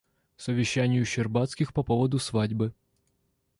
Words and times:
Совещание 0.35 1.03
у 1.03 1.05
Щербацких 1.05 1.75
по 1.75 1.83
поводу 1.83 2.17
свадьбы. 2.17 2.73